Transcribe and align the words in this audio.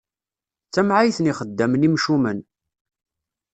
D 0.67 0.71
tamɛayt 0.73 1.17
n 1.21 1.29
ixeddamen 1.31 1.87
imcumen. 1.87 2.39